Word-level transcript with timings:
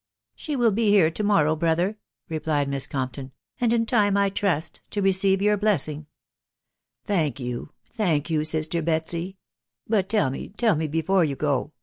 "She 0.35 0.55
will 0.55 0.71
be 0.71 0.89
here 0.89 1.11
tomorrow, 1.11 1.55
'bestber/' 1.55 1.95
replied 2.27 2.67
Miss 2.67 2.87
Compton,' 2.87 3.33
tand 3.59 3.71
m 3.71 3.85
.tinte, 3.85 4.07
It 4.07 4.33
tsntt, 4.33 4.79
fcrroceive 4.89 5.41
'your 5.41 5.57
'Messing. 5.61 6.07
".Thank 7.05 7.39
you, 7.39 7.69
thank 7.85 8.27
you, 8.27 8.39
raster 8.41 8.83
<Betsy;•... 8.83 9.37
/but 9.95 10.07
tell 10.07 10.31
me, 10.31 10.49
tell 10.57 10.75
me 10.75 10.87
before 10.87 11.23
you 11.23 11.35
go 11.35 11.73